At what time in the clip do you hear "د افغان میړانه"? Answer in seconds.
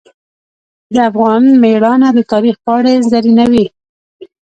0.93-2.09